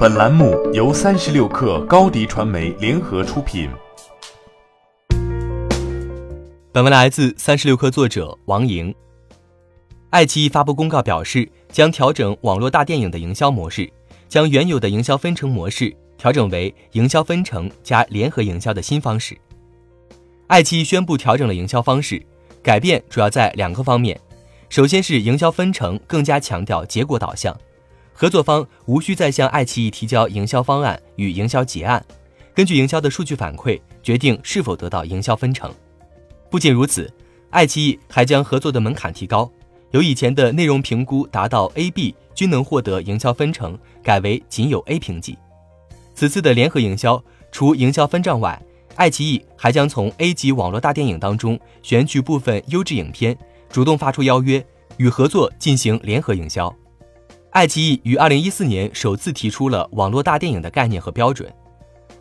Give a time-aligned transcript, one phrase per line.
[0.00, 3.68] 本栏目由三十六氪高低传媒联合出品。
[6.72, 8.94] 本文来自三十六氪作者王莹。
[10.08, 13.92] 爱奇艺发布公告表示，将调整网络大电影的营销模式，
[14.26, 19.36] 将原有的营销分成模式调整为营销分成加联合营销的新方式。
[20.46, 22.24] 爱奇艺宣布调整了营销方式，
[22.62, 24.18] 改变主要在两个方面。
[24.70, 27.54] 首先是营销分成更加强调结果导向。
[28.12, 32.04] 合作方无需再向爱奇艺提交营销方案与营销结案，
[32.54, 35.72] 根据营销的数据反馈决定是否得到营销分成。
[36.50, 37.10] 不仅如此，
[37.50, 39.50] 爱奇艺还将合作的门槛提高，
[39.92, 45.38] 由以前的内容评估达到 A、B 均能获得营销分成，改为仅有 A 评级。
[46.14, 48.60] 此次的联合营销，除营销分账外，
[48.96, 53.34] 爱奇艺还将从 A 级网络大电影当中选取部分优质影片，
[53.70, 54.62] 主动发出邀约，
[54.98, 56.74] 与合作进行联合营销。
[57.50, 61.52] 爱奇艺于二零一四年首次提出了网络大电影的概念和标准。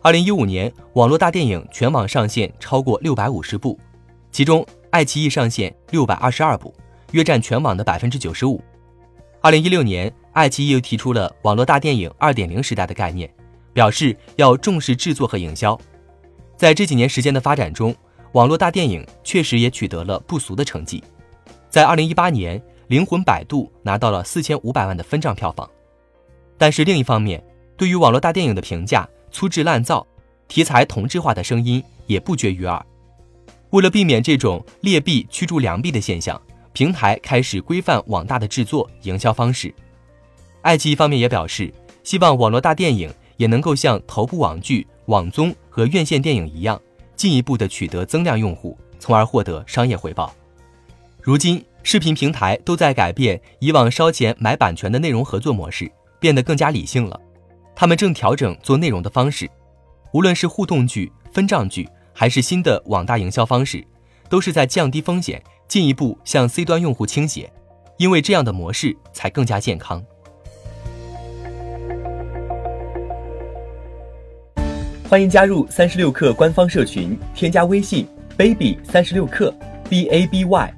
[0.00, 3.78] 二零一五年，网络大电影全网上线超过六百五十部，
[4.32, 6.74] 其中爱奇艺上线六百二十二部，
[7.12, 8.58] 约占全网的百分之九十五。
[9.42, 13.30] 二零一六年，爱奇艺又提出了网络大电影二点零时代的概念，
[13.74, 15.78] 表示要重视制作和营销。
[16.56, 17.94] 在这几年时间的发展中，
[18.32, 21.04] 网络大电影确实也取得了不俗的成绩。
[21.68, 22.58] 在二零一八年。
[22.88, 25.68] 《灵魂摆渡》拿到了四千五百万的分账票房，
[26.56, 27.42] 但是另一方面，
[27.76, 30.06] 对于网络大电影的评价粗制滥造、
[30.48, 32.84] 题材同质化的声音也不绝于耳。
[33.70, 36.40] 为了避免这种劣币驱逐良币的现象，
[36.72, 39.72] 平台开始规范网大的制作营销方式。
[40.62, 41.70] 爱奇艺方面也表示，
[42.02, 46.80] 希望网络大电影也能够像头部网剧、网综和院线电影一样，
[47.16, 50.34] 进一步的取得增量用户，从而获得商业回报。
[51.20, 51.62] 如今。
[51.82, 57.18] 视频平台都在改变以往烧钱买版权的内容合作模式，变得更加理性了。
[57.74, 59.48] 他们正调整做内容的方式，
[60.12, 63.82] 无论是互动剧、分账剧，还是新的网大营销方式，
[64.28, 67.50] 都是在降低风险，进一步向 C 端用户倾斜，
[67.96, 70.04] 因为这样的模式才更加健康。
[75.08, 79.50] 欢迎加入三十六氪官方社群，添加微信 baby 三十六氪
[79.88, 80.77] b a b y。